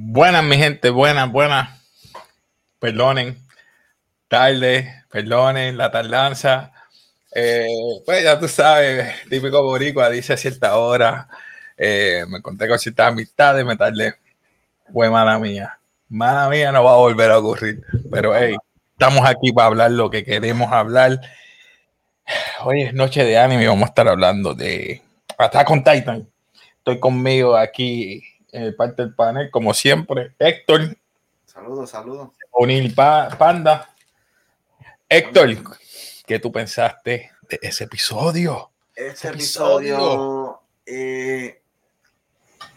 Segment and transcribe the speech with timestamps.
[0.00, 1.70] Buenas, mi gente, buenas, buenas.
[2.78, 3.36] Perdonen,
[4.28, 6.72] tarde, perdonen la tardanza.
[7.34, 7.66] Eh,
[8.06, 11.28] pues ya tú sabes, típico boricua, dice a cierta hora.
[11.76, 14.14] Eh, me conté con ciertas amistades, me tardé.
[14.92, 15.80] Fue mala mía.
[16.08, 17.82] Mala mía no va a volver a ocurrir.
[18.08, 18.54] Pero hey,
[18.92, 21.20] estamos aquí para hablar lo que queremos hablar.
[22.60, 25.02] Hoy es noche de anime vamos a estar hablando de
[25.36, 26.28] Attack con Titan.
[26.78, 28.37] Estoy conmigo aquí
[28.76, 30.34] parte del panel, como siempre.
[30.38, 30.96] Héctor.
[31.44, 32.30] Saludos, saludos.
[32.52, 33.94] Unil Panda.
[35.08, 35.48] Héctor,
[36.26, 38.70] ¿qué tú pensaste de ese episodio?
[38.94, 41.62] Ese episodio, eh,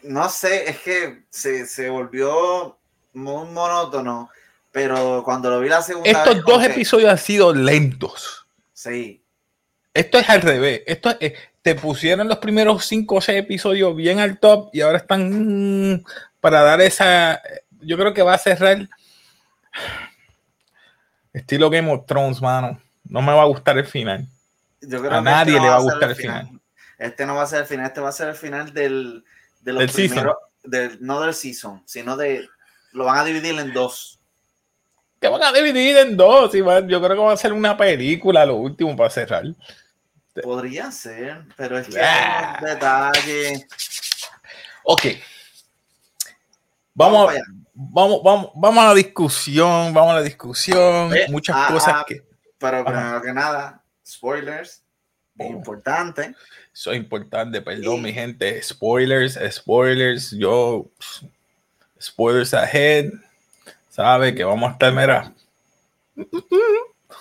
[0.03, 2.77] no sé, es que se, se, volvió
[3.13, 4.29] muy monótono,
[4.71, 8.45] pero cuando lo vi la segunda Estos vez, dos episodios han sido lentos.
[8.73, 9.23] Sí.
[9.93, 10.83] Esto es al revés.
[10.85, 14.97] Esto es, te pusieron los primeros cinco o seis episodios bien al top y ahora
[14.97, 16.03] están mm,
[16.39, 17.41] para dar esa.
[17.81, 18.87] Yo creo que va a cerrar
[21.33, 22.79] estilo Game of Thrones, mano.
[23.05, 24.27] No me va a gustar el final.
[24.81, 26.49] Yo creo a que nadie este le va a gustar el final.
[26.97, 29.23] Este no va a ser el final, este va a ser el final del,
[29.61, 30.09] de los Del season.
[30.17, 32.47] primeros, del- no del season, sino de.
[32.91, 34.19] Lo van a dividir en dos.
[35.19, 36.51] Que van a dividir en dos.
[36.53, 36.63] yo
[37.01, 39.43] creo que va a ser una película lo último para cerrar.
[40.41, 42.53] Podría ser, pero es que Ah.
[42.53, 43.67] hay unos detalles.
[44.83, 45.01] Ok.
[46.93, 47.33] Vamos,
[47.73, 49.93] vamos, vamos, vamos a la discusión.
[49.93, 51.15] Vamos a la discusión.
[51.15, 52.05] Eh, Muchas ah, cosas ah.
[52.07, 52.23] que
[52.57, 54.83] Pero primero que nada, spoilers.
[55.37, 55.45] Oh.
[55.45, 56.35] Importante.
[56.73, 57.61] son importantes.
[57.63, 58.61] Perdón, Y- mi gente.
[58.61, 60.31] Spoilers, spoilers.
[60.31, 60.89] Yo,
[62.01, 63.11] spoilers ahead.
[63.89, 65.33] Sabe que vamos a estar, mira,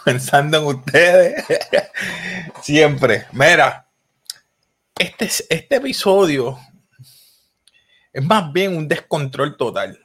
[0.05, 1.45] pensando en ustedes.
[2.63, 3.27] Siempre.
[3.33, 3.87] Mira,
[4.99, 6.59] este, es- este episodio
[8.13, 9.99] es más bien un descontrol total.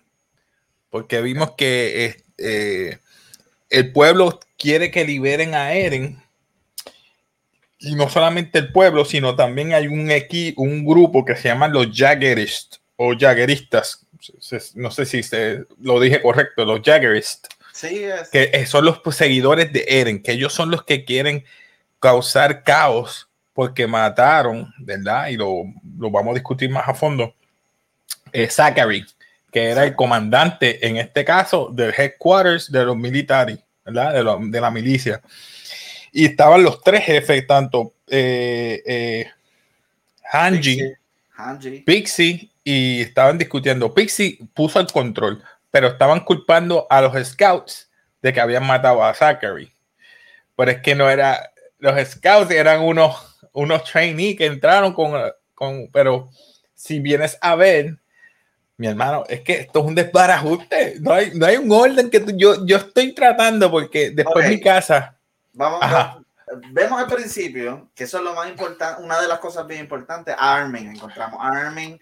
[0.90, 3.00] Porque vimos que eh,
[3.70, 6.22] el pueblo quiere que liberen a Eren.
[7.80, 11.74] Y no solamente el pueblo, sino también hay un equi un grupo que se llaman
[11.74, 14.08] los Jaggerists o Jaggeristas.
[14.76, 18.30] No sé si se, lo dije correcto, los Jaggerists Sí, es.
[18.30, 21.44] que eh, son los seguidores de Eren, que ellos son los que quieren
[22.00, 25.28] causar caos porque mataron, ¿verdad?
[25.28, 25.64] Y lo,
[25.98, 27.36] lo vamos a discutir más a fondo.
[28.32, 29.06] eh, Zachary,
[29.52, 34.14] que era el comandante, en este caso, del headquarters de los militares, ¿verdad?
[34.14, 35.22] De, lo- de la milicia.
[36.14, 39.28] Y estaban los tres jefes, tanto eh, eh,
[40.32, 40.98] Hanji, Pixie,
[41.36, 41.80] Hanji.
[41.82, 43.94] Pixie y estaban discutiendo.
[43.94, 45.44] Pixie puso el control,
[45.76, 47.90] pero estaban culpando a los scouts
[48.22, 49.70] de que habían matado a Zachary.
[50.56, 53.14] Pero es que no era, los scouts eran unos,
[53.52, 55.12] unos trainees que entraron con,
[55.54, 56.30] con, pero
[56.74, 57.98] si vienes a ver,
[58.78, 60.96] mi hermano, es que esto es un desbarajuste.
[61.02, 64.52] No hay, no hay un orden que tú- yo, yo estoy tratando porque después Ok.
[64.52, 65.18] mi casa.
[65.52, 66.22] Vamos Ajá.
[66.72, 70.34] Vemos al principio, que eso es lo más importante, una de las cosas bien importantes,
[70.40, 70.92] a Armin.
[70.92, 72.00] Encontramos a Armin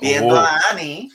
[0.00, 1.10] viendo Oh, a Annie.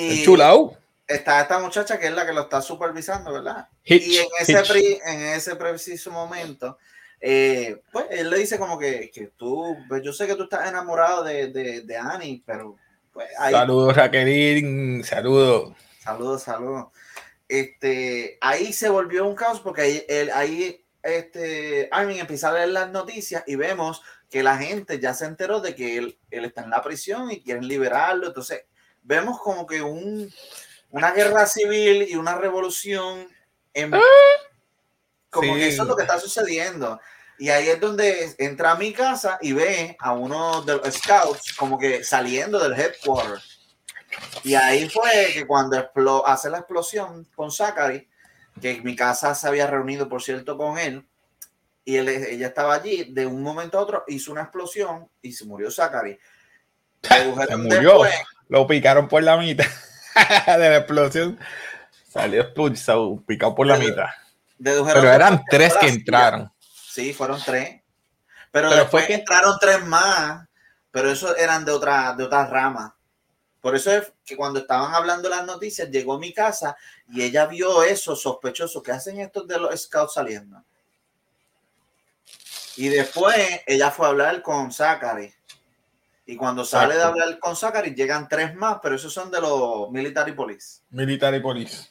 [0.00, 0.76] Y chulao.
[1.06, 3.68] está esta muchacha que es la que lo está supervisando, ¿verdad?
[3.84, 6.78] Hitch, y en ese, en ese preciso momento,
[7.20, 10.68] eh, pues él le dice como que, que tú, pues yo sé que tú estás
[10.68, 12.76] enamorado de, de, de Annie, pero
[13.12, 15.02] pues ahí, Saludos, Raquelín.
[15.04, 15.74] Saludos.
[16.02, 16.86] Saludos, saludos.
[17.48, 22.70] Este, ahí se volvió un caos porque ahí, él- ahí este, Armin empieza a leer
[22.70, 26.62] las noticias y vemos que la gente ya se enteró de que él, él está
[26.64, 28.26] en la prisión y quieren liberarlo.
[28.26, 28.64] Entonces,
[29.06, 30.32] vemos como que un,
[30.90, 33.28] una guerra civil y una revolución.
[33.72, 33.92] En,
[35.30, 35.60] como Sí.
[35.60, 37.00] que eso es lo que está sucediendo.
[37.38, 41.52] Y ahí es donde entra a mi casa y ve a uno de los scouts
[41.54, 43.38] como que saliendo del headquarter.
[44.44, 48.08] Y ahí fue que cuando hace la explosión con Zachary,
[48.62, 51.06] que mi casa se había reunido, por cierto, con él,
[51.84, 55.44] y él, ella estaba allí, de un momento a otro hizo una explosión y se
[55.44, 56.18] murió Zachary.
[57.02, 58.02] Se murió.
[58.02, 58.14] después-
[58.48, 59.66] Lo picaron por la mitad
[60.46, 61.38] de la explosión.
[62.08, 64.06] Salió expulsado, picado por la mitad.
[64.62, 66.50] Pero eran tres que entraron.
[66.60, 67.82] Sí, fueron tres.
[68.50, 70.46] Pero, Pero después fue que- entraron tres más,
[70.90, 72.96] pero esos eran de otra, de otra rama.
[73.60, 76.76] Por eso es que cuando estaban hablando las noticias, llegó a mi casa
[77.10, 80.62] y ella vio eso sospechoso que hacen estos de los scouts saliendo.
[82.76, 83.36] Y después
[83.66, 85.34] ella fue a hablar con Zachary.
[86.26, 89.90] Y cuando sale de hablar con Zachary, llegan tres más, pero esos son de los
[89.90, 90.80] military police.
[90.90, 91.88] Military Police.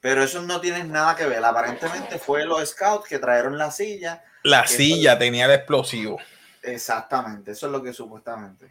[0.00, 1.42] Pero esos no tienen nada que ver.
[1.42, 4.22] Aparentemente fue los scouts que trajeron la silla.
[4.42, 6.20] La silla tenía el explosivo.
[6.62, 8.70] Exactamente, eso es lo que supuestamente.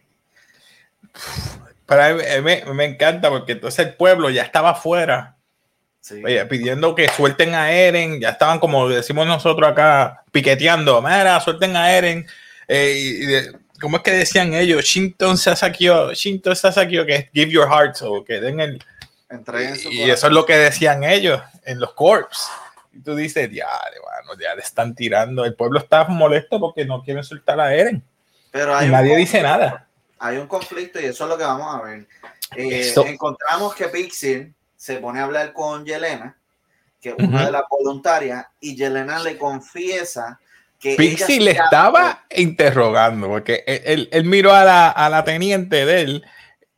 [1.86, 5.36] Pero me, me, encanta porque entonces el pueblo ya estaba afuera
[6.50, 11.92] pidiendo que suelten a Eren, ya estaban como decimos nosotros acá piqueteando, mira, suelten a
[11.92, 12.28] Eren.
[12.68, 13.52] Eh,
[13.86, 14.84] ¿Cómo es que decían ellos?
[14.84, 18.84] Shinton Sasakyo, Shinton Sasakyo, que es give your heart, o que den el...
[19.92, 22.50] Y, eso es lo que decían ellos en los corps.
[22.94, 23.68] Y tú dices, ya,
[24.02, 25.46] bueno, ya le están tirando.
[25.46, 28.04] El pueblo está molesto porque no quieren soltar a Eren.
[28.50, 29.88] Pero nadie dice nada.
[30.18, 32.08] Hay un conflicto y eso es lo que vamos a ver.
[32.56, 36.36] Eh, encontramos que Pixie se pone a hablar con Yelena,
[37.00, 40.40] que es una de las voluntarias, y Yelena le confiesa
[40.90, 40.96] que.
[40.96, 46.26] Pixie le estaba interrogando, porque él, miró a la, a la, teniente de él,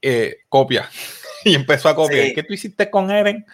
[0.02, 0.90] eh, copia,
[1.44, 2.34] y empezó a copiar.
[2.34, 3.46] ¿Qué tú hiciste con Eren?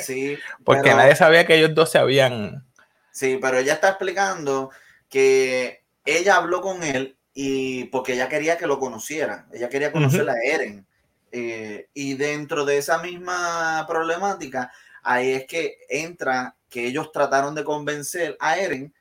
[0.00, 0.38] Sí.
[0.64, 2.64] porque nadie sabía que ellos dos se habían.
[3.10, 4.70] Sí, pero ella está explicando
[5.08, 10.28] que ella habló con él y porque ella quería que lo conociera, ella quería conocer
[10.28, 10.86] a Eren.
[11.30, 14.72] Eh, y dentro de esa misma problemática,
[15.02, 18.94] ahí es que entra que ellos trataron de convencer a Eren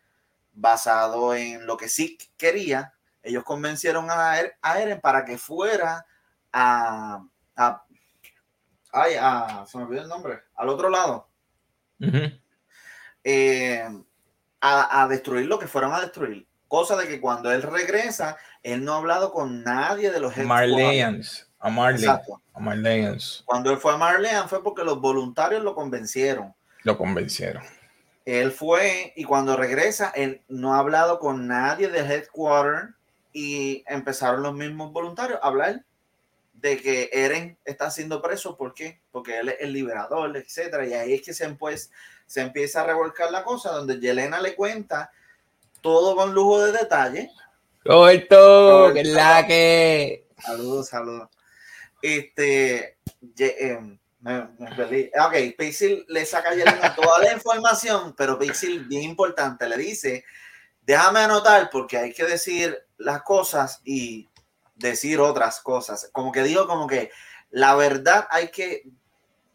[0.57, 2.93] basado en lo que sí quería.
[3.21, 6.05] Ellos convencieron a, er, Eren para que fuera
[6.51, 7.23] a,
[7.55, 7.83] a,
[8.91, 11.29] a, se me olvidó el nombre, al otro lado.
[13.23, 13.87] Eh,
[14.61, 16.47] a, a, destruir lo que fueron a destruir.
[16.67, 21.47] Cosa de que cuando él regresa, él no ha hablado con nadie de los Marleyans.
[21.59, 22.07] A Marley.
[23.45, 26.53] Cuando él fue a Marley fue porque los voluntarios lo convencieron.
[26.83, 27.63] Lo convencieron.
[28.27, 32.89] Él fue y cuando regresa, él no ha hablado con nadie del headquarter
[33.31, 35.85] y empezaron los mismos voluntarios a hablar
[36.55, 38.57] de que Eren está siendo preso.
[38.57, 38.99] ¿Por qué?
[39.13, 40.85] Porque él es el liberador, etcétera.
[40.85, 41.89] Y ahí es que se, pues,
[42.25, 45.09] se empieza a revolcar la cosa, donde Yelena le cuenta
[45.79, 47.31] todo con lujo de detalle.
[47.85, 50.27] Roberto, que la que.
[50.37, 51.29] Saludos, saludos.
[52.01, 52.97] Este,
[54.25, 60.25] eh, ok, Pixel le saca a toda la información, pero Pixel, bien importante, le dice,
[60.81, 64.27] déjame anotar porque hay que decir las cosas y
[64.75, 66.09] decir otras cosas.
[66.11, 67.11] Como que digo, como que
[67.51, 68.89] la verdad hay que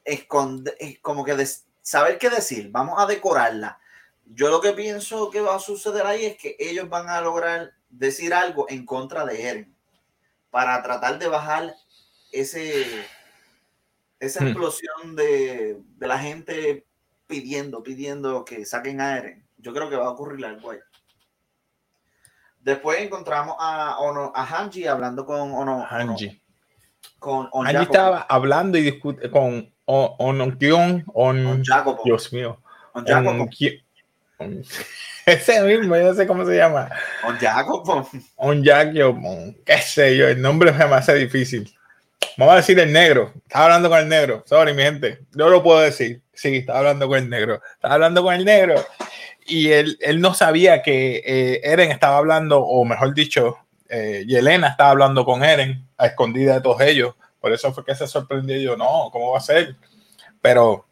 [0.05, 1.47] esconder, como que
[1.81, 3.79] saber qué decir, vamos a decorarla.
[4.27, 7.73] Yo lo que pienso que va a suceder ahí es que ellos van a lograr
[7.91, 9.77] decir algo en contra de Eren
[10.51, 11.75] para tratar de bajar
[12.31, 12.87] ese,
[14.23, 14.49] esa hmm.
[14.49, 16.87] explosión de, la gente
[17.27, 19.45] pidiendo, pidiendo que saquen a Eren.
[19.59, 20.79] Yo creo que va a ocurrir algo ahí.
[22.61, 23.97] Después encontramos a,
[24.35, 25.85] a Hanji hablando con Ono.
[25.85, 26.41] Hanji.
[27.19, 31.05] con Hanji estaba hablando y discute con Ononkion.
[31.13, 32.03] On, on Jacopo.
[32.05, 32.61] Dios mío.
[32.93, 33.49] On Jacopo.
[35.27, 36.89] ese mismo, yo no sé cómo se llama.
[37.25, 38.09] On Jacopo.
[38.37, 39.55] On Jacopo.
[39.65, 41.73] Qué sé yo, el nombre me hace difícil.
[42.37, 43.33] Vamos a decir el negro.
[43.47, 44.43] Estaba hablando con el negro.
[44.47, 45.21] Sorry, mi gente.
[45.35, 46.23] Yo lo puedo decir.
[46.33, 47.61] Sí, estaba hablando con el negro.
[47.75, 48.75] Estaba hablando con el negro.
[49.47, 54.69] Y él, él no sabía que eh, Eren estaba hablando, o mejor dicho, eh, Yelena
[54.69, 57.15] estaba hablando con Eren a escondida de todos ellos.
[57.41, 58.57] Por eso fue que se sorprendió.
[58.59, 59.77] yo, no, ¿cómo va a ser?
[60.41, 60.87] Pero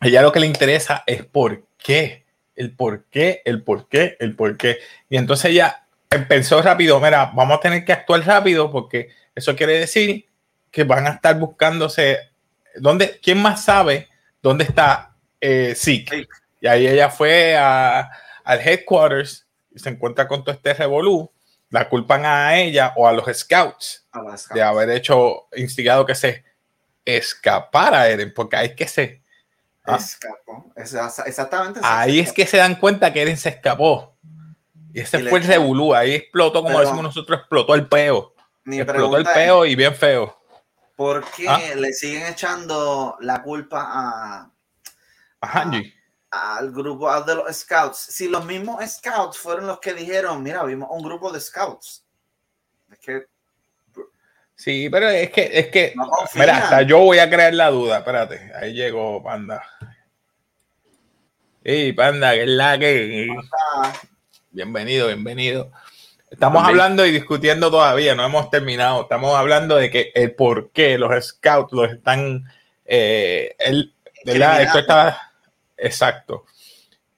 [0.00, 2.24] ella lo que le interesa es por qué.
[2.56, 4.78] El por qué, el por qué, el por qué.
[5.08, 5.86] Y entonces ella
[6.28, 10.26] pensó rápido, mira, vamos a tener que actuar rápido porque eso quiere decir
[10.70, 12.30] que van a estar buscándose.
[12.76, 14.08] ¿dónde, ¿Quién más sabe
[14.42, 16.28] dónde está eh, Zeke?
[16.60, 18.10] Y ahí ella fue a,
[18.44, 21.30] al headquarters y se encuentra con todo este revolú.
[21.70, 24.04] La culpan a ella o a los scouts,
[24.52, 26.44] de haber hecho, instigado que se
[27.04, 29.22] escapara Eren, porque ahí es que se.
[29.84, 29.96] ¿ah?
[29.96, 30.72] Escapó.
[30.76, 31.80] Exactamente.
[31.82, 34.16] Ahí es que se dan cuenta que Eren se escapó.
[34.92, 35.94] Y ese fue el revolú.
[35.94, 38.34] Ahí explotó, como decimos nosotros, explotó el peo.
[38.66, 40.39] Explotó el peo y bien feo.
[41.00, 41.58] ¿Por qué ah.
[41.76, 44.50] le siguen echando la culpa a,
[45.40, 45.80] a,
[46.58, 47.96] al grupo de los scouts?
[47.96, 52.04] Si los mismos scouts fueron los que dijeron, mira, vimos un grupo de scouts.
[52.92, 53.24] Es que
[54.54, 55.94] Sí, pero es que, es que,
[56.34, 58.00] mira, hasta yo voy a crear la duda.
[58.00, 59.62] Espérate, ahí llegó Panda.
[61.64, 63.26] Sí, Panda, que es la que.
[64.50, 65.72] Bienvenido, bienvenido.
[66.30, 69.02] Estamos hablando y discutiendo todavía, no hemos terminado.
[69.02, 72.44] Estamos hablando de que el por qué los scouts los están.
[72.84, 73.92] Eh, el,
[74.24, 75.32] Esto está.
[75.76, 76.44] Exacto.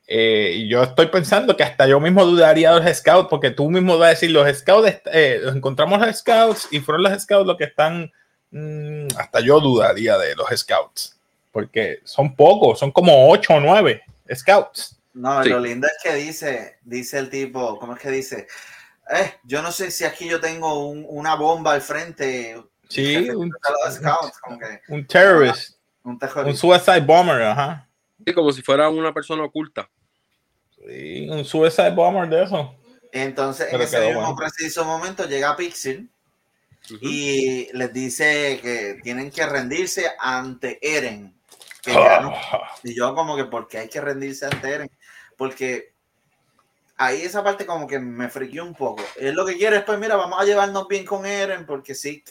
[0.07, 3.99] Eh, yo estoy pensando que hasta yo mismo dudaría de los scouts, porque tú mismo
[3.99, 7.57] vas a decir: los scouts, eh, los encontramos los scouts y fueron los scouts los
[7.59, 8.11] que están.
[8.51, 11.19] Mm, hasta yo dudaría de los scouts,
[11.51, 14.03] porque son pocos, son como ocho o nueve
[14.35, 14.99] scouts.
[15.15, 18.47] No, lo lindo es que dice, dice el tipo, ¿cómo es que dice?
[19.11, 22.63] Eh, yo no sé si aquí yo tengo una bomba al frente.
[22.89, 23.51] Sí, un,
[23.91, 27.89] scouts, como que un terrorist, un un suicide bomber, ajá.
[28.25, 29.89] Sí, como si fuera una persona oculta.
[30.87, 32.77] Sí, un suicide bomber de eso.
[33.13, 34.37] Entonces, en Pero ese mismo bueno.
[34.37, 36.09] preciso momento llega Pixel
[36.87, 36.99] Ujú.
[37.03, 41.35] y les dice que tienen que rendirse ante Eren.
[41.83, 44.91] Que ya no- Ah, y yo como que, ¿por qué hay que rendirse ante Eren?
[45.37, 45.92] Porque
[47.05, 49.03] ahí esa parte como que me friqueó un poco.
[49.17, 52.23] Él lo que quiere es, pues mira, vamos a llevarnos bien con Eren, porque sí,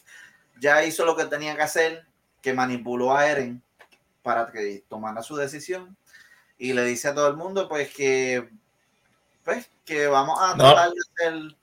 [0.59, 2.05] ya hizo lo que tenía que hacer,
[2.41, 3.61] que manipuló a Eren
[4.23, 5.95] para que tomara su decisión.
[6.57, 8.47] Y le dice a todo el mundo, pues que,
[9.43, 10.63] pues, que vamos a No.
[10.63, 11.55] tratar de hacer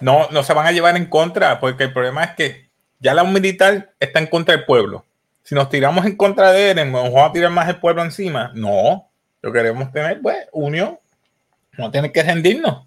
[0.00, 2.68] No, no se van a llevar en contra, porque el problema es que
[3.00, 5.04] ya la militar está en contra del pueblo.
[5.42, 8.50] Si nos tiramos en contra de Eren, nos vamos a tirar más el pueblo encima.
[8.54, 9.08] No,
[9.42, 10.98] lo queremos tener, pues, unión.
[11.78, 12.86] No tiene que rendirnos,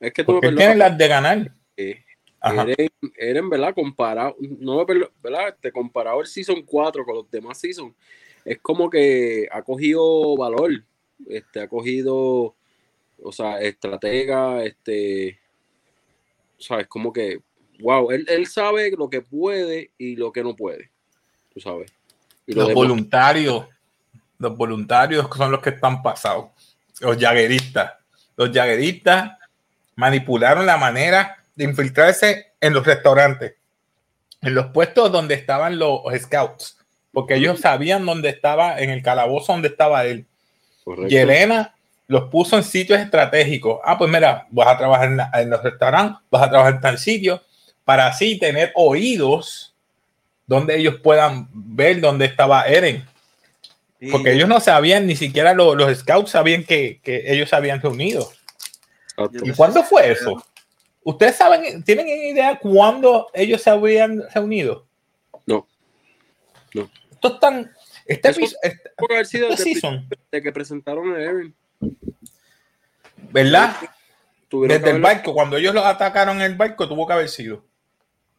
[0.00, 1.54] Es que tú me porque las de ganar.
[1.76, 2.04] eh.
[2.42, 3.74] Eren, Eren, ¿verdad?
[3.74, 5.48] Comparado, no ¿verdad?
[5.48, 7.94] Este, comparado el Season 4 con los demás Season,
[8.44, 10.82] es como que ha cogido valor,
[11.28, 12.56] este, ha cogido,
[13.22, 15.38] o sea, estratega, este,
[16.58, 17.40] o sea, es como que,
[17.78, 20.90] wow, él, él sabe lo que puede y lo que no puede,
[21.54, 21.92] tú sabes.
[22.44, 23.66] Y Los voluntarios,
[24.38, 26.46] los voluntarios son los que están pasados.
[27.00, 27.92] Los yagueristas.
[28.36, 29.32] Los yagueristas
[29.96, 33.54] manipularon la manera de infiltrarse en los restaurantes,
[34.40, 36.78] en los puestos donde estaban los scouts,
[37.12, 40.26] porque ellos sabían dónde estaba, en el calabozo donde estaba él.
[40.84, 41.12] correcto.
[41.12, 41.74] Y Elena
[42.08, 43.80] los puso en sitios estratégicos.
[43.84, 46.80] Ah, pues mira, vas a trabajar en, la- en los restaurantes, vas a trabajar en
[46.80, 47.42] tal sitio,
[47.84, 49.74] para así tener oídos
[50.46, 53.04] donde ellos puedan ver dónde estaba Eren.
[54.10, 57.80] Porque ellos no sabían, ni siquiera lo- los scouts sabían que, que ellos se habían
[57.80, 58.30] reunido.
[59.44, 60.44] ¿Y cuándo fue eso?
[61.04, 64.86] ¿Ustedes saben, tienen idea cuándo ellos se habían reunido?
[65.46, 65.66] No.
[66.74, 66.90] No.
[67.12, 67.72] Esto es tan...
[68.06, 71.54] Este, Eso- este- Puede haber sido este desde que presentaron a Eren.
[73.30, 73.76] ¿verdad?
[74.48, 77.64] Tuvieron Desde el barco, cuando ellos los atacaron en el barco, tuvo que haber sido.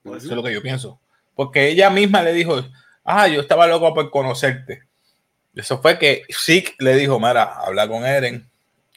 [0.06, 1.00] Eso es lo que yo pienso.
[1.36, 2.62] Porque ella misma le dijo,
[3.04, 4.84] ah, yo estaba loco por conocerte.
[5.56, 8.50] Eso fue que Zeke le dijo, Mara, habla con Eren,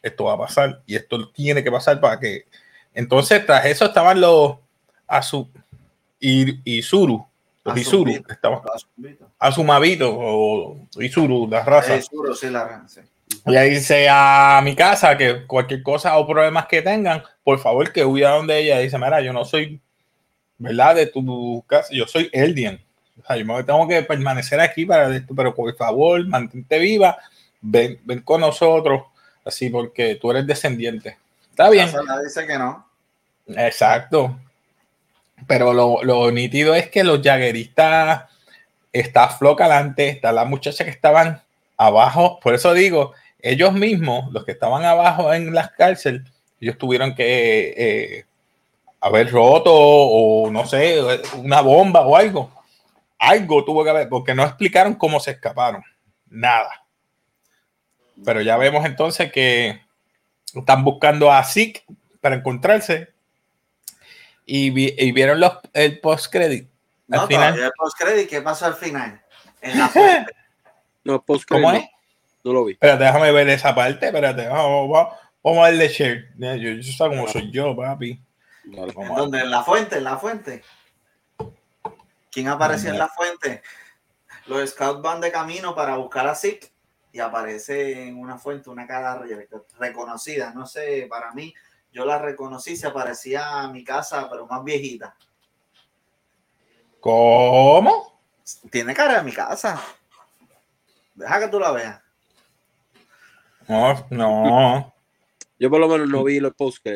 [0.03, 2.47] esto va a pasar y esto tiene que pasar para que...
[2.95, 4.57] Entonces, tras eso estaban los
[5.07, 5.51] Azu
[6.19, 7.27] y Isuru,
[7.65, 8.61] los Isuru, estaban.
[9.39, 12.01] Azumabito o Isuru, la raza.
[12.01, 13.01] Zoro, sí, la sí.
[13.45, 17.93] Y ahí dice a mi casa que cualquier cosa o problemas que tengan, por favor
[17.93, 18.79] que huya donde ella.
[18.79, 19.81] Dice, mira, yo no soy,
[20.59, 20.95] ¿verdad?
[20.95, 22.81] De tu casa, yo soy Eldian.
[23.23, 27.17] O sea, yo me tengo que permanecer aquí para esto, pero por favor, mantente viva,
[27.61, 29.05] ven, ven con nosotros,
[29.45, 31.17] así porque tú eres descendiente.
[31.51, 32.87] Está bien, Sasha dice que no.
[33.49, 34.39] exacto.
[35.47, 38.25] Pero lo, lo nítido es que los jagueristas
[38.93, 41.43] está Flo Calante, está la muchacha que estaban
[41.77, 42.41] abajo.
[42.41, 46.23] Por eso digo, ellos mismos, los que estaban abajo en las cárceles,
[46.61, 48.25] ellos tuvieron que eh,
[49.01, 51.01] haber roto o no sé,
[51.37, 52.51] una bomba o algo.
[53.19, 55.83] Algo tuvo que haber, porque no explicaron cómo se escaparon.
[56.29, 56.87] Nada.
[58.25, 59.81] Pero ya vemos entonces que
[60.55, 61.85] están buscando a Zeke
[62.21, 63.13] para encontrarse
[64.45, 66.69] y, vi- y vieron los, el post-credit.
[67.11, 67.59] Al No, final.
[67.59, 69.21] el post-credit, ¿qué pasó al final?
[69.61, 70.33] En la fuente.
[71.05, 71.89] No, post ¿Cómo no, es?
[72.45, 72.73] no lo vi.
[72.73, 74.07] Espérate, déjame ver esa parte.
[74.07, 76.33] Espérate, vamos, vamos, vamos a darle share.
[76.37, 78.21] Ya, Yo, yo sé cómo soy yo, papi.
[78.65, 78.93] Dale.
[78.97, 79.41] ¿En dónde?
[79.41, 80.63] En la fuente, en la fuente.
[82.37, 83.63] ¿Quién apareció en la fuente?
[84.45, 86.71] Los scouts van de camino para buscar a Zeke
[87.11, 90.53] y aparece en una fuente una cara re- reconocida.
[90.53, 91.55] No sé, para mí,
[91.91, 95.17] yo la reconocí, se parecía a mi casa, pero más viejita.
[97.01, 98.21] ¿Cómo?
[98.71, 99.83] Tiene cara de mi casa.
[101.15, 102.03] Deja que tú la veas.
[103.67, 104.95] No, no.
[105.59, 106.87] Yo por lo menos no vi los post.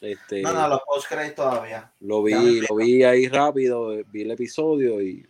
[0.00, 1.90] Este, No, no, los post-credits todavía.
[2.00, 5.26] lo vi, lo vi ahí rápido, vi el episodio y.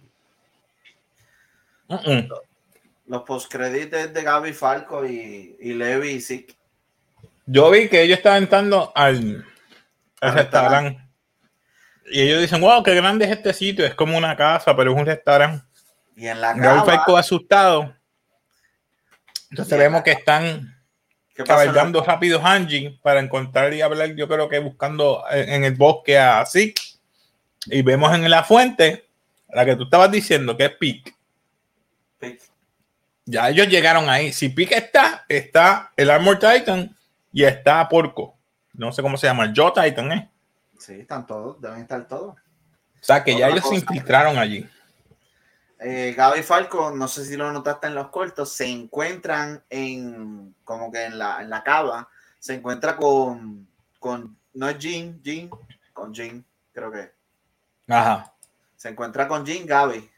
[3.07, 6.55] Los post-credits es de Gaby Falco y, y Levi y Zeke.
[7.47, 9.47] Yo vi que ellos estaban entrando al,
[10.21, 11.03] al restaurante.
[12.11, 13.87] Y ellos dicen, wow, qué grande es este sitio.
[13.87, 15.65] Es como una casa, pero es un restaurante.
[16.17, 17.95] Y en la Gaby Falco asustado.
[19.51, 24.15] Entonces vemos que están ¿qué pasó en la- cabalgando rápido Hanji para encontrar y hablar,
[24.15, 26.75] yo creo que buscando en, el bosque así.
[27.67, 29.09] Y vemos en la fuente,
[29.49, 31.15] la que tú estabas diciendo, que es Pic.
[33.25, 34.33] Ya ellos llegaron ahí.
[34.33, 36.97] Si Pic está, está el Armor Titan
[37.33, 38.37] y está Porco.
[38.73, 40.31] No sé cómo se llama, el Joe Titan, ¿eh?
[40.79, 42.35] Sí, están todos, deben estar todos.
[42.35, 44.67] O sea, que ya ellos se infiltraron allí.
[45.81, 50.91] Eh, Gaby Falco, no sé si lo notaste en los cortos, se encuentran en, como
[50.91, 53.69] que en la, en la cava, se encuentra con,
[54.01, 55.49] con no es Jean, Jean,
[55.93, 57.13] con Jean, creo que.
[57.89, 58.35] Ajá.
[58.77, 60.11] Se encuentra con Jean Gaby,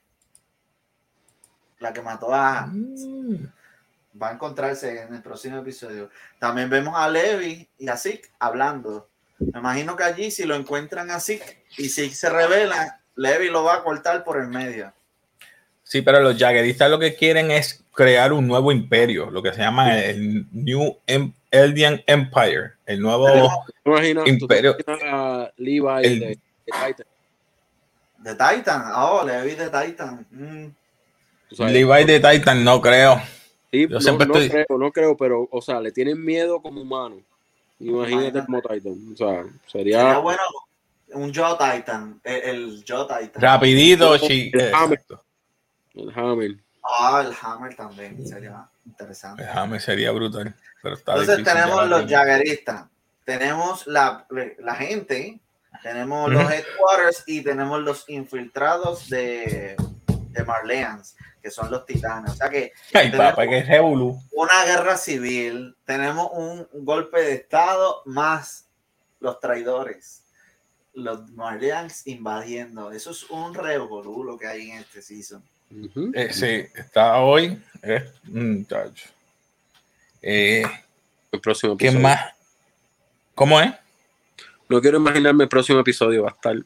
[1.79, 2.67] la que mató a.
[2.67, 3.53] Mm.
[4.21, 6.11] Va a encontrarse en el próximo episodio.
[6.39, 9.09] También vemos a Levi y a Zeke hablando.
[9.39, 13.63] Me imagino que allí, si lo encuentran a Zeke y Zeke se revela, Levi lo
[13.63, 14.93] va a cortar por el medio.
[15.91, 19.59] Sí, pero los jagueristas lo que quieren es crear un nuevo imperio, lo que se
[19.61, 24.77] llama el New Em- Eldian Empire, el nuevo ¿Te imaginas- tú te imperio.
[25.05, 27.07] a Levi El- de, de Titan?
[28.19, 30.25] De Titan, oh, Levi de Titan.
[30.31, 30.67] Mm.
[31.51, 33.21] O sea, Levi de Titan, no creo.
[33.73, 36.63] sí, yo no, siempre no estoy- creo, no creo, pero, o sea, le tienen miedo
[36.63, 37.17] como humano.
[37.81, 38.47] Imagínate Imagínate.
[38.47, 39.13] como Titan.
[39.13, 40.19] O sea, Sería sería.
[40.19, 40.43] bueno
[41.15, 43.43] un Joe Titan, el, el Joe Titan.
[43.43, 44.99] Rapidito, El chi- Hammer.
[45.01, 45.25] exacto.
[45.95, 46.57] El Hammer.
[46.83, 49.43] Ah, el Hammer también sería interesante.
[49.43, 50.55] El Hammer sería brutal.
[50.83, 52.11] Pero está Entonces tenemos los tengo.
[52.11, 52.87] jagueristas,
[53.25, 54.27] tenemos la,
[54.59, 55.41] la gente,
[55.83, 59.77] tenemos los headquarters y tenemos los infiltrados de,
[60.07, 62.33] de Marleans, que son los titanes.
[62.33, 63.69] O sea que Ay, papá, que es
[64.33, 68.67] una guerra civil, tenemos un golpe de estado más
[69.21, 70.25] los traidores.
[70.95, 72.91] Los Marleans invadiendo.
[72.91, 75.43] Eso es un revolú lo que hay en este season.
[76.15, 77.63] Eh, sí, está hoy.
[78.69, 79.09] Chacho.
[80.23, 80.65] Eh,
[81.33, 82.33] El próximo ¿Qué más?
[83.35, 83.73] ¿Cómo es?
[84.69, 86.25] No quiero imaginarme el próximo episodio.
[86.25, 86.57] Va a estar.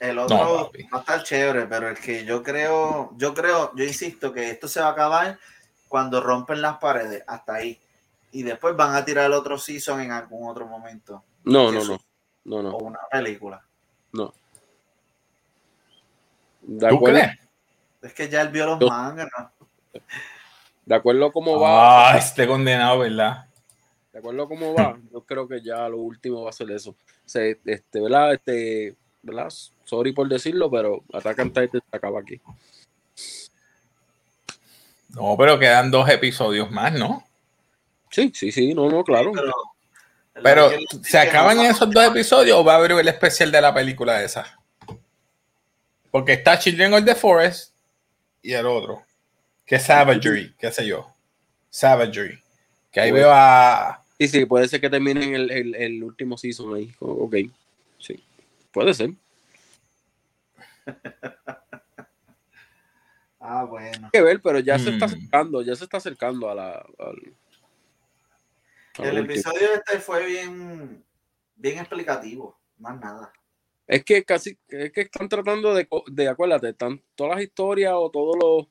[0.00, 3.84] El otro No, va a estar chévere, pero el que yo creo, yo creo, yo
[3.84, 5.38] insisto que esto se va a acabar
[5.88, 7.78] cuando rompen las paredes, hasta ahí.
[8.32, 11.24] Y después van a tirar el otro season en algún otro momento.
[11.44, 12.00] No, no, no.
[12.44, 12.70] No, no.
[12.70, 13.62] O una película.
[16.62, 17.38] De ¿Tú acuerdo, crees?
[18.02, 19.50] Es que ya él vio los mangas, ¿no?
[20.86, 22.12] de acuerdo a cómo va.
[22.12, 23.46] Ah, este condenado, ¿verdad?
[24.12, 26.96] De acuerdo a cómo va, yo creo que ya lo último va a ser eso.
[27.24, 28.34] Se, este, ¿verdad?
[28.34, 29.48] Este, ¿verdad?
[29.84, 32.40] Sorry por decirlo, pero Attack on Titan se acaba aquí.
[35.10, 37.24] No, pero quedan dos episodios más, ¿no?
[38.10, 39.32] Sí, sí, sí, no, no, claro.
[40.42, 40.70] Pero,
[41.02, 44.22] ¿se acaban no- esos dos episodios o va a haber el especial de la película
[44.22, 44.58] esa?
[46.10, 47.74] Porque está Children of the Forest
[48.42, 49.02] y el otro,
[49.66, 51.12] que es Savagery, qué sé yo.
[51.70, 52.40] Savagery.
[52.90, 53.26] Que ahí Bueno.
[53.26, 54.02] veo a.
[54.18, 56.94] Sí, sí, puede ser que terminen el, el, el último season ahí.
[56.98, 57.36] Ok,
[57.98, 58.22] sí,
[58.72, 59.10] puede ser.
[63.42, 64.04] Ah, bueno.
[64.06, 65.10] Hay que ver, pero ya se está Mm.
[65.10, 66.72] acercando, ya se está acercando a la.
[66.98, 67.34] al-
[68.98, 69.32] a El último.
[69.32, 71.02] episodio este fue bien,
[71.56, 73.32] bien explicativo, más nada.
[73.90, 78.08] Es que casi, es que están tratando de, de acuérdate, están todas las historias o
[78.08, 78.68] todas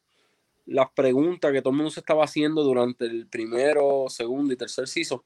[0.65, 4.87] las preguntas que todo el mundo se estaba haciendo durante el primero, segundo y tercer
[4.87, 5.21] season,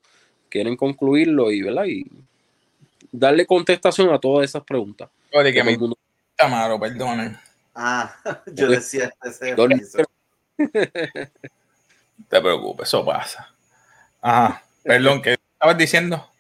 [0.49, 1.86] quieren concluirlo y, ¿verdad?
[1.86, 2.06] y
[3.12, 5.12] darle contestación a todas esas preguntas.
[5.32, 5.97] Oye, que Todo me el mundo-
[6.79, 7.38] perdonen.
[7.75, 8.15] Ah,
[8.51, 9.56] yo decía ese
[12.29, 13.53] te preocupes, eso pasa.
[14.21, 14.63] Ajá.
[14.82, 16.33] Perdón, ¿qué estabas diciendo?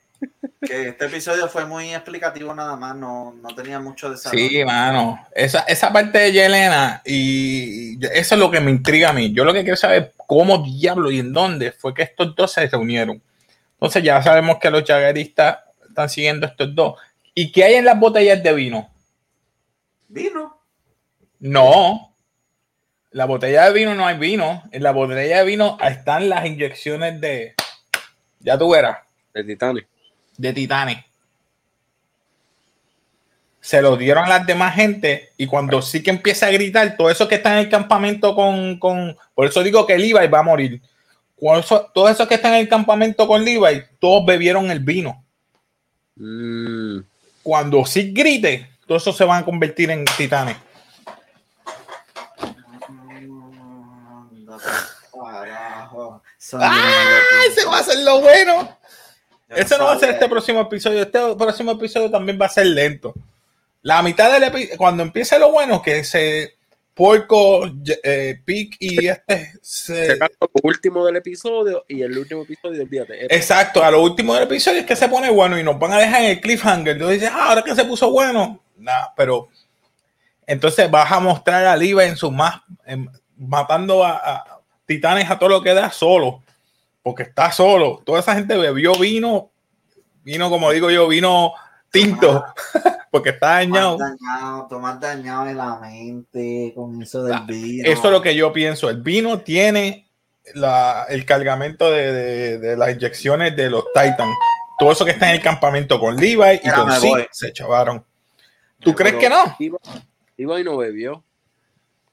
[0.61, 4.47] Que este episodio fue muy explicativo nada más, no, no tenía mucho desarrollo.
[4.47, 5.19] Sí, mano.
[5.35, 9.33] Esa, esa parte de Yelena y eso es lo que me intriga a mí.
[9.33, 12.51] Yo lo que quiero saber es cómo diablo y en dónde fue que estos dos
[12.51, 13.21] se reunieron.
[13.73, 16.99] Entonces ya sabemos que los chagueristas están siguiendo estos dos.
[17.35, 18.89] ¿Y qué hay en las botellas de vino?
[20.07, 20.57] Vino.
[21.39, 22.15] No.
[23.11, 24.63] En la botella de vino no hay vino.
[24.71, 27.55] En la botella de vino están las inyecciones de.
[28.39, 28.99] Ya tú verás.
[29.33, 29.87] de Titanic.
[30.37, 31.05] De Titanes.
[33.61, 37.09] Se lo dieron a las demás gente y cuando sí que empieza a gritar, todo
[37.09, 40.43] eso que está en el campamento con, con por eso digo que Levi va a
[40.43, 40.81] morir.
[41.35, 45.23] Cuando eso- todos esos que están en el campamento con Levi, todos bebieron el vino.
[46.15, 46.99] Mm,
[47.41, 50.57] Cuando sí grite, todos esos se van a convertir en titanes.
[56.53, 57.19] ¡Ah!
[57.47, 58.77] Ese va a ser lo bueno.
[59.55, 61.01] Eso no va a ser este próximo episodio.
[61.01, 63.13] Este próximo episodio también va a ser lento.
[63.81, 66.55] La mitad del episodio, cuando empiece lo bueno, que se
[66.93, 67.65] Porco,
[68.03, 70.27] eh, Pic y este se- lo
[70.61, 73.25] último del episodio y el último episodio, olvídate.
[73.35, 75.97] Exacto, a lo último del episodio es que se pone bueno y nos van a
[75.97, 76.93] dejar en el cliffhanger.
[76.93, 78.61] Entonces dices, ah, ahora que se puso bueno.
[78.77, 79.49] Nah, pero
[80.45, 85.39] entonces vas a mostrar a Liva en su más, en- matando a, a titanes a
[85.39, 86.42] todo lo que da solo.
[87.03, 88.01] Porque está solo.
[88.05, 89.51] Toda esa gente bebió vino,
[90.23, 91.53] vino como digo yo, vino
[91.91, 92.43] tinto.
[93.11, 93.97] porque está dañado.
[93.97, 97.87] dañado, tú más dañado en la mente con eso del Ah, vino.
[97.87, 98.89] Eso es lo que yo pienso.
[98.89, 100.07] El vino tiene
[100.55, 104.35] la- el cargamento de, de- de las inyecciones de los Titans.
[104.79, 107.27] Todo eso que está en el campamento con Levi y con voy.
[107.31, 108.03] se chavaron.
[108.79, 109.55] ¿Tú crees que no?
[110.35, 111.23] Y no bebió.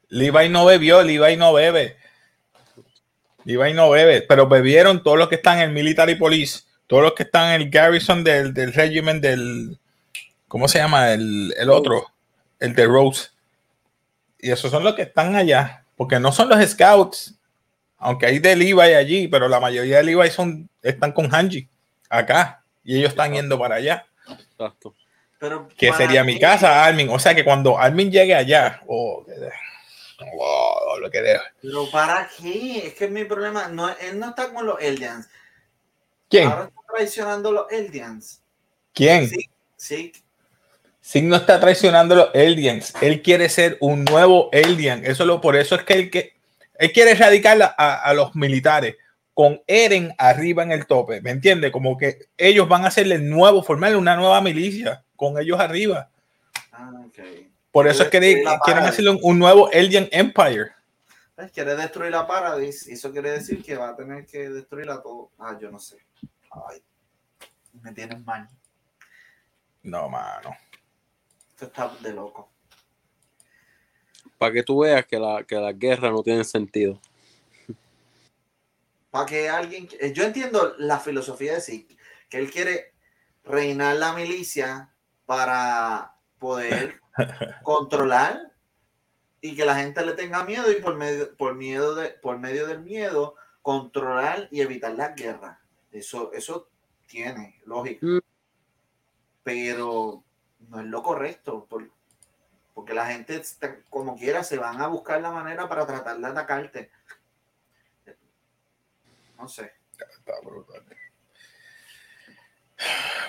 [0.08, 1.96] Levi no bebió, Levi no bebe.
[3.44, 7.14] Levi no bebe, pero bebieron todos los que están en el Military Police, todos los
[7.14, 9.78] que están en el Garrison del, del régimen del.
[10.48, 11.12] ¿Cómo se llama?
[11.12, 12.06] El, el otro,
[12.58, 13.28] el de Rose.
[14.38, 17.34] Y esos son los que están allá, porque no son los Scouts,
[17.98, 21.68] aunque hay de Levi allí, pero la mayoría de Levi son, están con Hanji
[22.08, 24.94] acá, y ellos están yendo para allá, Exacto.
[25.38, 27.08] Pero que sería mi casa, Armin.
[27.08, 29.24] O sea que cuando Armin llegue allá, oh,
[31.00, 32.86] lo que de- Pero para qué?
[32.86, 35.28] Es que mi problema, no, él no está con los Eldians.
[36.28, 36.48] ¿Quién?
[36.48, 38.40] Ahora está traicionando los Eldians.
[38.92, 39.28] ¿Quién?
[39.28, 40.12] Sí, sí.
[41.00, 42.94] Sig no está traicionando a los Eldians.
[43.00, 45.04] Él quiere ser un nuevo Eldian.
[45.04, 46.34] Eso es lo, por eso es que él, que
[46.78, 48.96] él quiere erradicar a, los militares
[49.34, 51.20] con Eren arriba en el tope.
[51.20, 51.72] ¿Me entiende?
[51.72, 56.10] Como que ellos van a hacerle nuevo, formarle una nueva milicia con ellos arriba.
[56.72, 57.49] Ah, ok.
[57.72, 58.18] Por eso es que
[58.64, 60.72] quieren hacerle un, un nuevo Eldian Empire.
[61.54, 62.92] Quiere destruir la Paradise.
[62.92, 65.30] Eso quiere decir que va a tener que destruir a todo.
[65.38, 65.96] Ah, yo no sé.
[66.68, 66.82] Ay,
[67.80, 68.48] me tienes mal.
[69.82, 70.54] No, mano.
[71.50, 72.50] Esto está de loco.
[74.36, 77.00] Para que tú veas que la, que la guerra no tiene sentido.
[79.10, 79.88] Para que alguien.
[79.98, 81.96] eh, Yo entiendo la filosofía de Zeke,
[82.28, 82.92] que él quiere
[83.44, 84.92] reinar la milicia
[85.24, 86.99] para poder
[87.62, 88.52] controlar
[89.40, 92.66] y que la gente le tenga miedo y por medio, por miedo de, por medio
[92.66, 95.58] del miedo controlar y evitar las guerras.
[95.92, 96.68] Eso, eso
[97.06, 98.04] tiene lógica.
[98.06, 98.18] Mm.
[99.42, 100.22] Pero
[100.68, 101.66] no es lo correcto.
[101.68, 101.90] por-
[102.74, 106.26] porque la gente, está- como quiera, se van a buscar la manera para tratar de
[106.26, 106.90] atacarte.
[109.36, 109.72] No sé.
[109.98, 110.82] Está brutal.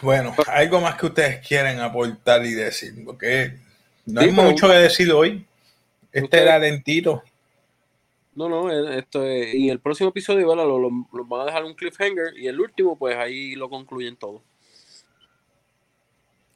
[0.01, 3.59] Bueno, algo más que ustedes quieren aportar y decir, porque
[4.05, 5.45] no hay mucho que decir hoy.
[6.11, 7.23] Este era lentito.
[8.35, 11.73] No, no, eh, esto es- y el próximo episodio lo- lo van a dejar un
[11.73, 14.41] cliffhanger y el último, pues ahí lo concluyen todo.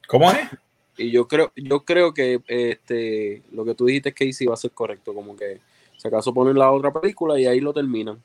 [0.06, 0.48] ¿Cómo es?
[0.96, 4.70] Y yo creo, yo creo que este lo que tú dijiste Casey va a ser
[4.70, 5.60] correcto, como que
[5.96, 8.22] si acaso ponen la otra película y ahí lo terminan.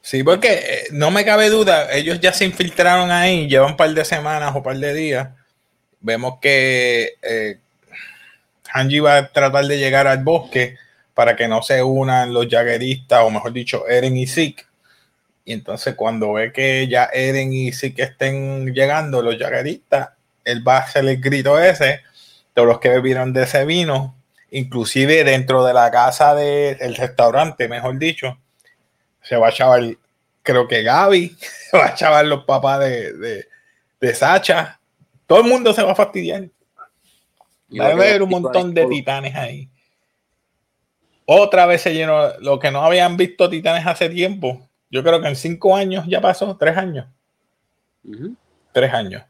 [0.00, 3.92] Sí, porque eh, no me cabe duda, ellos ya se infiltraron ahí, llevan un par
[3.92, 5.28] de semanas o un par de días.
[6.00, 7.58] Vemos que eh,
[8.72, 10.76] Hanji va a tratar de llegar al bosque
[11.14, 14.64] para que no se unan los jagueristas, o mejor dicho, Eren y Zeke.
[15.44, 20.10] Y entonces cuando ve que ya Eren y Zeke estén llegando, los jagueristas,
[20.44, 22.00] él va a hacer el grito ese,
[22.54, 24.16] todos los que bebieron de ese vino,
[24.50, 28.38] inclusive dentro de la casa del restaurante, mejor dicho,
[29.22, 29.82] se va a chavar,
[30.42, 31.36] creo que Gaby,
[31.70, 33.48] se va a chavar los papás de, de,
[34.00, 34.80] de Sacha.
[35.26, 36.48] Todo el mundo se va a fastidiar.
[37.78, 39.68] Va a haber un montón de titanes ahí.
[41.24, 44.68] Otra vez se llenó lo que no habían visto titanes hace tiempo.
[44.90, 47.06] Yo creo que en cinco años ya pasó, tres años.
[48.72, 49.22] Tres años.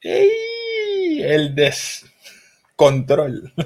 [0.00, 3.52] Y el descontrol.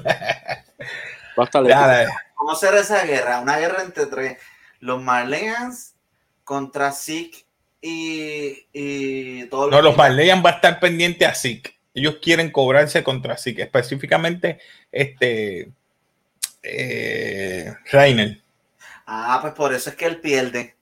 [2.35, 3.39] ¿Cómo será esa guerra?
[3.39, 4.37] Una guerra entre tres.
[4.81, 5.95] Los Marleans
[6.43, 7.45] contra Zeke
[7.81, 9.97] y, y todos No, los titanes.
[9.97, 11.78] Marleyan va a estar pendiente a Zeke.
[11.93, 14.59] Ellos quieren cobrarse contra Zeke, específicamente
[14.91, 15.71] este
[16.63, 18.41] eh, Reiner.
[19.05, 20.75] Ah, pues por eso es que él pierde.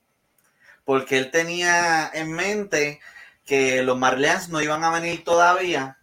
[0.84, 3.00] Porque él tenía en mente
[3.44, 5.98] que los Marleans no iban a venir todavía.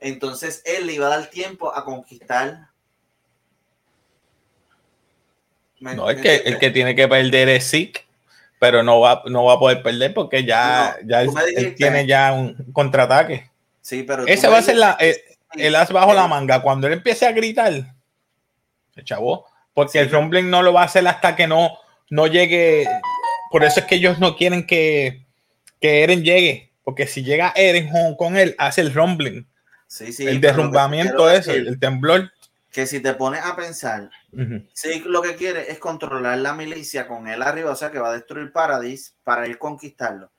[0.00, 2.68] Entonces él le iba a dar tiempo a conquistar.
[5.80, 8.04] ¿Me- No, el que, el que tiene que perder es Zeke,
[8.58, 12.32] pero no va, no va a poder perder porque ya, No, ya él, tiene ya
[12.32, 13.50] un contraataque.
[13.86, 15.20] Sí, pero Ese va a ser la, el, sí.
[15.62, 16.60] el as bajo la manga.
[16.60, 17.94] Cuando él empiece a gritar,
[18.92, 19.98] se chavó, porque Sí.
[19.98, 21.78] el rumbling no lo va a hacer hasta que no,
[22.10, 22.84] no llegue.
[23.52, 25.24] Por eso es que ellos no quieren que,
[25.80, 29.46] que Eren llegue, porque si llega Eren con, él, hace el rumbling,
[29.86, 32.32] Sí, sí, el derrumbamiento decir, el temblor.
[32.72, 34.64] Que si te pones a pensar, Ujú.
[34.72, 38.08] sí, lo que quiere es controlar la milicia con él arriba, o sea que va
[38.08, 40.32] a destruir Paradis para ir conquistarlo.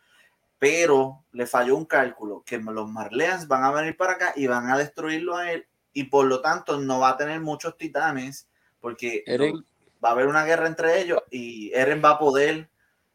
[0.59, 4.69] Pero le falló un cálculo, que los Marleans van a venir para acá y van
[4.71, 8.47] a destruirlo a él, y por lo tanto no va a tener muchos titanes,
[8.79, 9.65] porque Eren,
[10.03, 12.69] va a haber una guerra entre ellos y Eren va a poder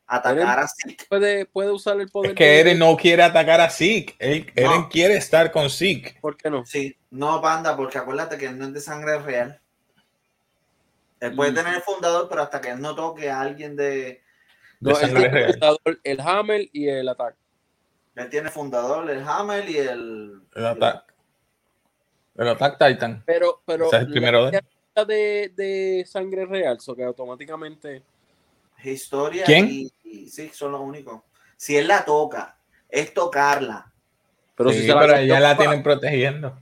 [0.07, 1.07] atacar a Zeke.
[1.09, 2.33] Puede, puede usar el poder.
[2.33, 4.14] Es que de- Eren no quiere atacar a Zeke.
[4.18, 4.62] Él- No.
[4.62, 6.18] Eren quiere estar con Zeke.
[6.20, 6.64] ¿Por qué no?
[6.66, 9.61] Sí, no, panda, porque acuérdate que él no es de sangre real.
[11.20, 11.55] Él puede Mm.
[11.55, 14.21] tener el fundador, pero hasta que él no toque a alguien de.
[14.83, 15.53] No, él tiene real.
[15.53, 17.38] fundador, el Hammer y el ataque.
[18.16, 20.42] Él tiene el fundador, el Hammer y el.
[20.55, 21.14] El Attack.
[22.37, 23.23] El Attack Titan.
[23.25, 24.61] Pero, pero Ese es el primero de
[25.07, 28.03] de, de sangre real, so que automáticamente.
[28.85, 29.68] Historia ¿Quién?
[29.71, 31.23] Y, y sí, son los únicos.
[31.57, 33.90] Si él la toca, es tocarla.
[34.55, 36.59] Pero Sí, si se la pero ya la tienen protegiendo.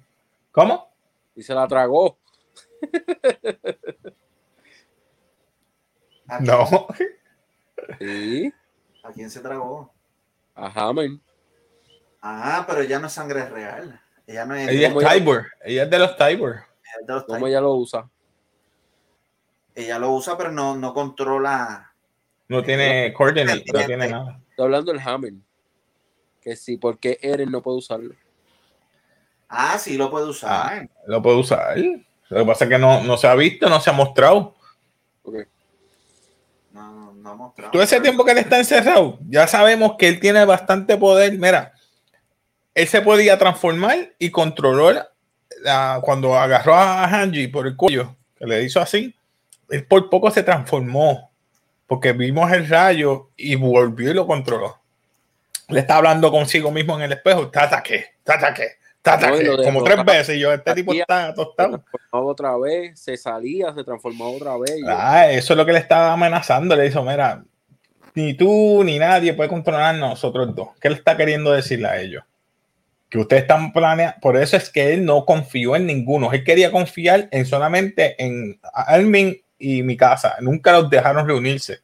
[0.52, 0.92] ¿Cómo?
[1.34, 2.18] Y se la tragó.
[6.28, 6.86] ¿A quién, No.
[7.98, 8.52] Sí,
[9.02, 9.92] ¿A quién se tragó?
[10.54, 11.10] a Hammer.
[12.20, 14.00] Ah, pero ella no es sangre real.
[14.26, 14.68] Ella no es.
[14.68, 15.46] Ella es ¿Cómo ya- Tybor.
[15.64, 16.60] Ella es de los Tybor.
[17.08, 18.08] ella ¿Cómo ella lo usa?
[19.74, 21.92] Ella lo usa, pero no, no controla.
[22.48, 24.40] No tiene coordinate, no tiene nada.
[24.50, 25.32] Estoy hablando del Hammer.
[26.42, 28.14] Que sí, porque Eren no puede usarlo.
[29.48, 30.88] Ah, sí lo puede usar.
[31.06, 31.76] Lo puede usar.
[31.78, 34.54] Lo que pasa es que no, no se ha visto, no se ha mostrado.
[35.22, 35.36] Ok.
[37.20, 37.70] No, mostrado.
[37.70, 41.32] Todo ese tiempo que él está encerrado, ya sabemos que él tiene bastante poder.
[41.38, 41.72] Mira,
[42.74, 45.10] él se podía transformar y controlar
[45.62, 49.14] la- cuando agarró a Hanji por el cuello, que le hizo así,
[49.68, 51.30] él por poco se transformó,
[51.86, 54.80] porque vimos el rayo y volvió y lo controló.
[55.68, 59.82] Le está hablando consigo mismo en el espejo, tataque, tataque, tataque, No, lo de como
[59.82, 60.36] tres veces.
[60.36, 61.70] Y yo, este tipo está Se tostado.
[61.78, 64.76] transformaba otra vez, se salía, se transformaba otra vez.
[64.78, 66.76] yo, Ah, eso es lo que le estaba amenazando.
[66.76, 67.42] Le dijo, mira,
[68.14, 70.68] ni tú ni nadie puede controlar nosotros dos.
[70.80, 72.24] ¿Qué le está queriendo decirle a ellos?
[73.08, 74.16] Que ustedes están planeando.
[74.20, 76.32] Por eso es que él no confió en ninguno.
[76.32, 80.36] Él quería confiar en solamente en Armin y mi casa.
[80.40, 81.78] Nunca los dejaron reunirse.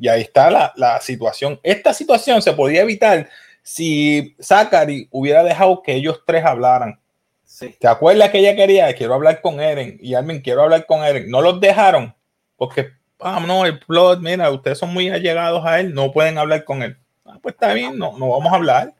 [0.00, 1.58] Y ahí está la, la situación.
[1.64, 3.28] Esta situación se podía evitar
[3.68, 6.98] si Zachary hubiera dejado que ellos tres hablaran.
[7.44, 7.76] Sí.
[7.78, 8.94] ¿Te acuerdas que ella quería?
[8.94, 9.98] Quiero hablar con Eren.
[10.00, 11.30] Y Armin, quiero hablar con Eren.
[11.30, 12.14] No los dejaron.
[12.56, 16.64] Porque, ah, no, el plot, mira, ustedes son muy allegados a él, no pueden hablar
[16.64, 16.96] con él.
[17.26, 18.94] Ah, pues está bien, no, no vamos a hablar.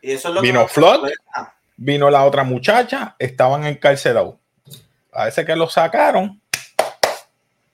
[0.00, 1.00] Y eso es lo Vino que Flood.
[1.00, 1.54] molesta.
[1.76, 4.36] Vino la otra muchacha, estaban encarcelados.
[5.12, 6.40] A ese que lo sacaron,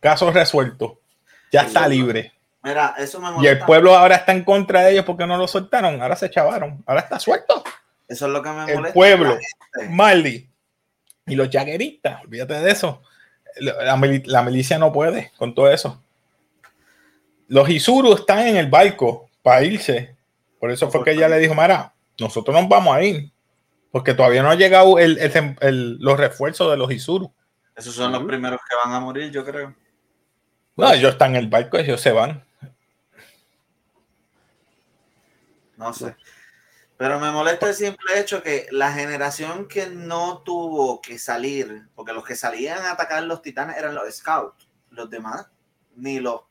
[0.01, 0.99] caso resuelto.
[1.53, 2.33] Ya está libre.
[2.63, 3.67] Mira, eso me Y el molesta.
[3.67, 6.03] pueblo ahora está en contra de ellos porque no lo soltaron.
[6.03, 6.83] Ahora se chavaron.
[6.87, 7.63] Ahora está suelto.
[8.09, 8.95] Eso es lo que me El molesta.
[8.95, 9.35] pueblo.
[9.35, 9.95] La gente.
[9.95, 10.51] Marley
[11.27, 13.03] y los jagueristas, olvídate de eso.
[13.61, 16.03] La, mili- la milicia no puede con todo eso.
[17.49, 20.17] Los Isuru están en el barco para irse.
[20.61, 23.31] Por eso fue que ella le dijo, Mara, nosotros nos vamos a ir.
[23.91, 27.33] Porque todavía no ha llegado el- el- el- los refuerzos de los Isuru.
[27.75, 29.75] Esos son los primeros que van a morir, yo creo.
[30.77, 32.45] No, ellos están en el barco, ellos se van.
[35.79, 36.15] No sé.
[36.99, 42.13] Pero me molesta el simple hecho que la generación que no tuvo que salir, porque
[42.13, 45.49] los que salían a atacar los titanes eran los scouts, los demás,
[45.95, 46.43] ni los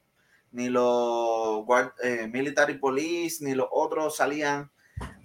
[0.54, 1.66] ni los
[2.02, 4.72] eh, military police, ni los otros salían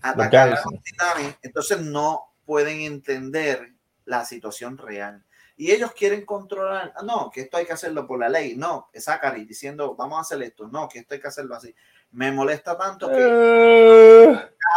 [0.02, 3.72] a atacar a los titanes, entonces no pueden entender
[4.04, 5.24] la situación real.
[5.56, 8.88] Y ellos quieren controlar, ah, no, que esto hay que hacerlo por la ley, no,
[8.92, 11.72] es Zachary diciendo, vamos a hacer esto, no, que esto hay que hacerlo así.
[12.12, 14.34] Me molesta tanto que Eh,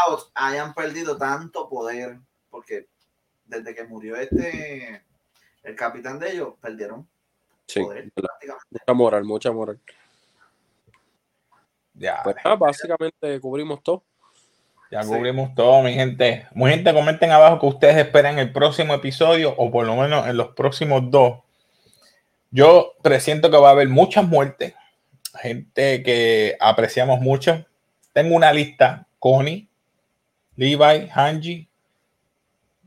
[0.07, 2.17] Scouts hayan perdido tanto poder,
[2.49, 2.87] porque
[3.45, 5.01] desde que murió este,
[5.63, 7.07] el capitán de ellos, perdieron
[7.67, 8.09] Sí, poder
[8.71, 9.79] mucha moral, mucha moral.
[11.93, 14.03] ya, Pues nada, básicamente cubrimos todo.
[14.91, 15.09] ya Sí.
[15.09, 16.47] cubrimos todo, mi gente.
[16.53, 20.37] Muy gente, comenten abajo que ustedes esperan el próximo episodio o por lo menos en
[20.37, 21.39] los próximos dos.
[22.51, 24.73] Yo presiento que va a haber muchas muertes,
[25.41, 27.65] gente que apreciamos mucho.
[28.13, 29.67] Tengo una lista, Connie,
[30.55, 31.67] Levi, Hanji.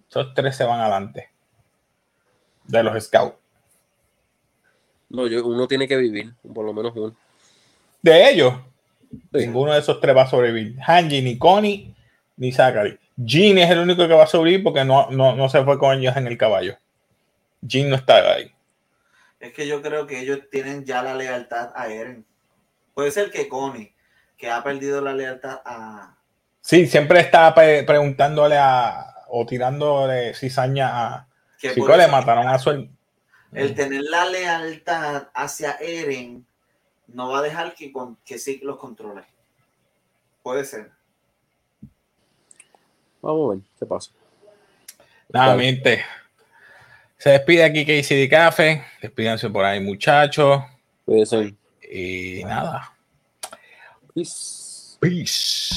[0.08, 1.28] Esos tres se van adelante.
[2.64, 3.36] De los scouts.
[5.10, 7.16] No, yo, uno tiene que vivir, por lo menos uno.
[8.02, 8.54] De ellos,
[9.10, 9.38] Sí.
[9.46, 10.76] ninguno de esos tres va a sobrevivir.
[10.86, 11.94] Hanji, ni Connie,
[12.36, 12.98] ni Zachary.
[13.16, 15.98] Jean es el único que va a sobrevivir porque no, no, no se fue con
[15.98, 16.76] ellos en el caballo.
[17.62, 18.52] Jean no está ahí.
[19.40, 22.24] Es que yo creo que ellos tienen ya la lealtad a Eren.
[22.98, 23.94] Puede ser que Connie,
[24.36, 26.16] que ha perdido la lealtad a...
[26.60, 31.28] Sí, siempre está pre- preguntándole a o tirándole cizaña a
[31.60, 32.88] Que le mataron a su
[33.52, 36.44] El tener la lealtad hacia Eren
[37.06, 39.22] no va a dejar que, con, que sí los controle.
[40.42, 40.90] Puede ser.
[43.22, 44.10] Vamos a ver qué pasa.
[45.28, 46.04] Nuevamente.
[47.16, 48.84] Se despide aquí Casey de Café.
[49.00, 50.64] Despídanse por ahí, muchachos.
[51.04, 51.54] Cuídense.
[51.90, 52.92] Y nada.
[54.14, 54.98] Peace.
[55.00, 55.74] Peace.